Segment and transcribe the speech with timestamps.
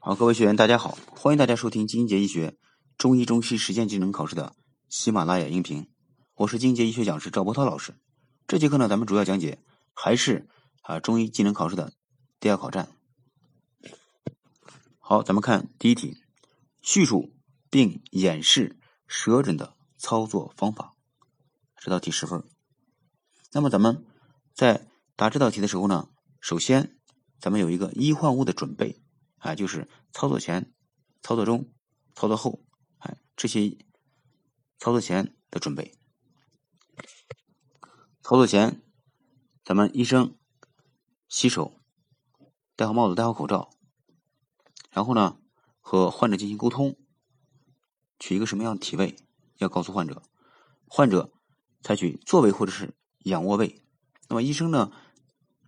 [0.00, 2.56] 好，各位学员，大家好，欢迎大家收听金杰医学
[2.96, 4.54] 中医中西实践技能考试的
[4.88, 5.90] 喜马拉雅音频，
[6.36, 7.94] 我是金杰医学讲师赵波涛老师。
[8.46, 9.58] 这节课呢，咱们主要讲解
[9.92, 10.48] 还是
[10.82, 11.92] 啊中医技能考试的
[12.38, 12.88] 第二考站。
[15.00, 16.16] 好，咱们看第一题，
[16.80, 17.34] 叙述
[17.68, 18.78] 并演示
[19.08, 20.94] 舌诊的操作方法。
[21.76, 22.44] 这道题十分。
[23.52, 24.06] 那么咱们
[24.54, 24.86] 在
[25.16, 26.08] 答这道题的时候呢，
[26.40, 26.96] 首先
[27.40, 29.02] 咱们有一个医患物的准备。
[29.38, 30.72] 啊，就是操作前、
[31.22, 31.72] 操作中、
[32.14, 32.64] 操作后，
[32.98, 33.78] 哎，这些
[34.78, 35.94] 操作前的准备。
[38.22, 38.82] 操作前，
[39.64, 40.36] 咱们医生
[41.28, 41.80] 洗手，
[42.76, 43.70] 戴好帽子，戴好口罩，
[44.90, 45.38] 然后呢，
[45.80, 46.96] 和患者进行沟通，
[48.18, 49.16] 取一个什么样的体位，
[49.58, 50.22] 要告诉患者，
[50.86, 51.32] 患者
[51.80, 53.82] 采取坐位或者是仰卧位。
[54.28, 54.92] 那么医生呢，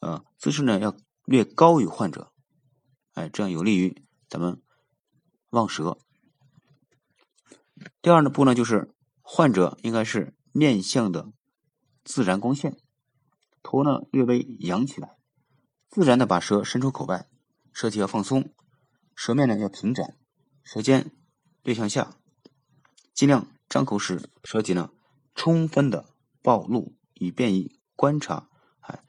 [0.00, 0.94] 呃，姿势呢要
[1.24, 2.31] 略高于患者。
[3.14, 4.62] 哎，这样有利于咱们
[5.50, 5.98] 望舌。
[8.00, 11.30] 第二呢步呢，就是患者应该是面向的
[12.04, 12.78] 自然光线，
[13.62, 15.18] 头呢略微扬起来，
[15.90, 17.28] 自然的把舌伸出口外，
[17.72, 18.54] 舌体要放松，
[19.14, 20.16] 舌面呢要平展，
[20.64, 21.14] 舌尖
[21.62, 22.16] 略向下，
[23.12, 24.90] 尽量张口时舌体呢
[25.34, 26.06] 充分的
[26.40, 28.48] 暴露，以便于观察
[28.80, 29.04] 哎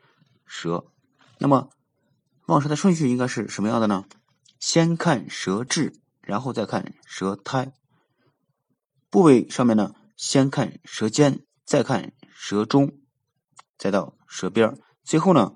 [0.46, 0.92] 舌。
[1.38, 1.70] 那么。
[2.46, 4.06] 望舌的顺序应该是什么样的呢？
[4.60, 7.74] 先看舌质，然后再看舌苔。
[9.10, 13.00] 部位上面呢，先看舌尖，再看舌中，
[13.78, 15.56] 再到舌边最后呢，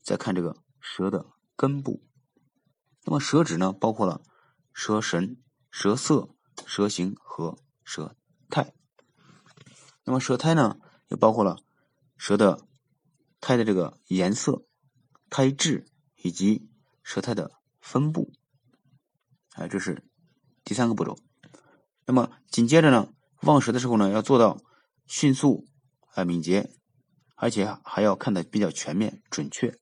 [0.00, 2.02] 再看这个舌的根部。
[3.04, 4.22] 那么舌质呢，包括了
[4.72, 5.36] 舌神、
[5.70, 6.30] 舌色、
[6.64, 8.16] 舌形和舌
[8.48, 8.72] 苔。
[10.04, 11.58] 那么舌苔呢，也包括了
[12.16, 12.66] 舌的
[13.40, 14.64] 苔的这个颜色、
[15.28, 15.86] 苔质。
[16.22, 16.68] 以及
[17.02, 18.32] 舌苔的分布，
[19.54, 20.02] 哎，这是
[20.64, 21.18] 第三个步骤。
[22.06, 24.60] 那么紧接着呢，望舌的时候呢，要做到
[25.06, 25.66] 迅速、
[26.14, 26.70] 啊敏捷，
[27.34, 29.76] 而且还要看的比较全面、准确。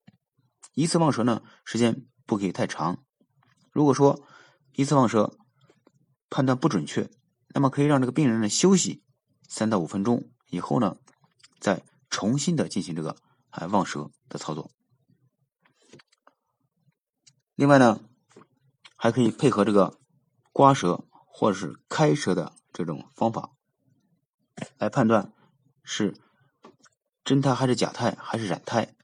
[0.74, 3.04] 一次望舌呢，时间不可以太长。
[3.70, 4.26] 如果说
[4.72, 5.36] 一次望舌
[6.30, 7.10] 判断不准确，
[7.48, 9.02] 那么可以让这个病人呢休息
[9.48, 10.96] 三到五分钟，以后呢
[11.58, 13.16] 再重新的进行这个
[13.50, 14.70] 啊望舌的操作。
[17.60, 18.00] 另外呢，
[18.96, 19.98] 还可以配合这个
[20.50, 23.50] 刮舌或者是开舌的这种方法，
[24.78, 25.30] 来判断
[25.82, 26.16] 是
[27.22, 28.94] 真苔还是假苔还是染苔。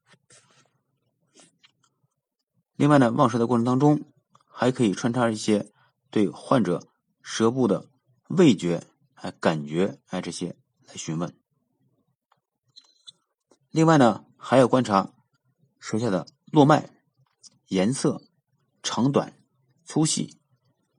[2.77, 4.11] 另外呢，望舌的过程当中，
[4.47, 5.71] 还可以穿插一些
[6.09, 6.89] 对患者
[7.21, 7.91] 舌部的
[8.29, 10.57] 味觉、哎感觉、哎这些
[10.87, 11.39] 来询问。
[13.69, 15.13] 另外呢，还要观察
[15.79, 16.89] 舌下的络脉、
[17.67, 18.23] 颜色。
[18.87, 19.37] 长短、
[19.85, 20.39] 粗细，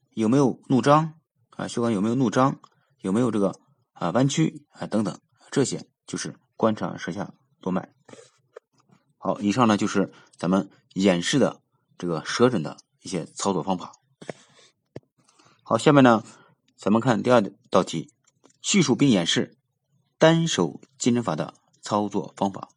[0.09, 1.13] 有没有怒张
[1.51, 1.69] 啊？
[1.69, 2.59] 血管有没有怒张？
[2.99, 3.57] 有没有这个
[3.93, 4.85] 啊弯曲啊？
[4.87, 5.17] 等等，
[5.51, 7.93] 这些就是观察舌下动脉。
[9.17, 11.61] 好，以上呢就是咱们演示的
[11.97, 13.93] 这个舌诊的一些操作方法。
[15.63, 16.25] 好，下面呢
[16.75, 18.11] 咱们看第二道题，
[18.61, 19.57] 叙述并演示
[20.17, 22.67] 单手金针法的操作方法。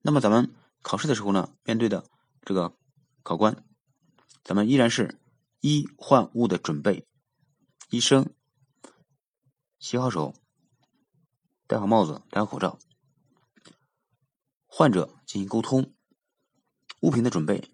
[0.00, 2.06] 那么咱们考试的时候呢，面对的
[2.46, 2.74] 这个
[3.22, 3.62] 考官。
[4.44, 5.20] 咱们依然是
[5.60, 7.06] 医患物的准备，
[7.90, 8.34] 医生
[9.78, 10.34] 洗好手，
[11.66, 12.78] 戴好帽子，戴好口罩，
[14.66, 15.94] 患者进行沟通，
[17.00, 17.70] 物品的准备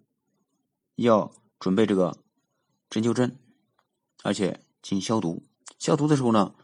[0.96, 2.22] 要准备这个
[2.90, 3.38] 针灸针，
[4.22, 5.46] 而且进行消毒。
[5.78, 6.54] 消毒的时候呢，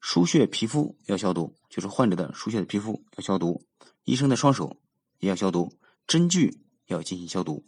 [0.00, 3.66] 输血皮肤要消毒，就是患者的输血的皮肤要消毒，
[4.04, 4.80] 医生的双手
[5.18, 5.76] 也要消毒，
[6.06, 7.66] 针具要进行消毒。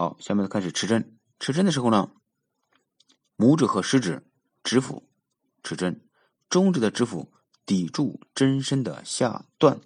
[0.00, 1.18] 好，下面开始持针。
[1.38, 2.10] 持针的时候呢，
[3.36, 4.26] 拇指和食指
[4.64, 5.06] 指腹
[5.62, 6.08] 持针，
[6.48, 7.30] 中指的指腹
[7.66, 9.78] 抵住针身的下段，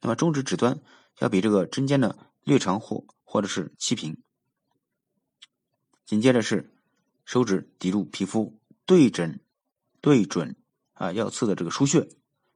[0.00, 0.80] 那么中指指端
[1.18, 4.22] 要比这个针尖呢略长或或者是齐平。
[6.06, 6.72] 紧接着是
[7.26, 9.44] 手指抵住皮肤，对针
[10.00, 10.56] 对准
[10.94, 12.08] 啊要刺的这个腧穴，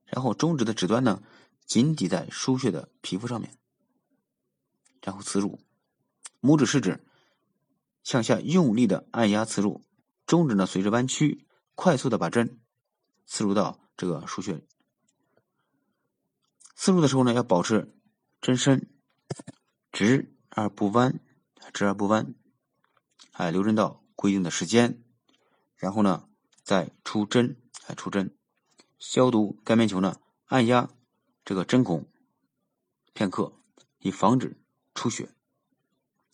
[0.06, 1.22] 然后中指的指端呢
[1.66, 3.58] 紧抵在输穴的皮肤上面，
[5.02, 5.60] 然后刺入。
[6.44, 7.02] 拇指、食指
[8.02, 9.82] 向下用力的按压刺入，
[10.26, 12.60] 中指呢随着弯曲，快速的把针
[13.24, 14.62] 刺入到这个输穴。
[16.76, 17.96] 刺入的时候呢，要保持
[18.42, 18.90] 针身
[19.90, 21.18] 直而不弯，
[21.72, 22.34] 直而不弯，
[23.32, 25.02] 哎，留针到规定的时间，
[25.76, 26.28] 然后呢
[26.62, 27.56] 再出针，
[27.86, 28.36] 哎，出针，
[28.98, 30.90] 消毒干棉球呢，按压
[31.42, 32.06] 这个针孔
[33.14, 33.56] 片刻，
[34.00, 34.60] 以防止
[34.94, 35.30] 出血。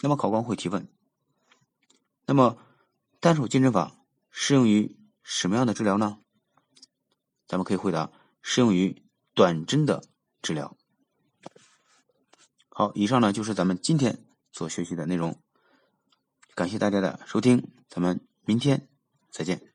[0.00, 0.88] 那么考官会提问：
[2.26, 2.56] 那么
[3.20, 3.96] 单手健身法
[4.30, 6.18] 适用于什么样的治疗呢？
[7.46, 8.10] 咱们可以回答：
[8.42, 9.02] 适用于
[9.34, 10.02] 短针的
[10.40, 10.76] 治疗。
[12.68, 15.40] 好，以上呢就是咱们今天所学习的内容。
[16.54, 18.88] 感谢大家的收听，咱们明天
[19.30, 19.69] 再见。